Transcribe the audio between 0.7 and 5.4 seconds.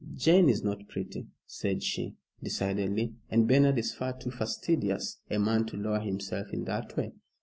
pretty," said she, decidedly, "and Bernard is far too fastidious a